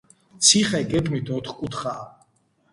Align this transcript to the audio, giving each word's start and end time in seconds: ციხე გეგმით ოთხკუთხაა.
ციხე 0.47 0.81
გეგმით 0.95 1.31
ოთხკუთხაა. 1.37 2.11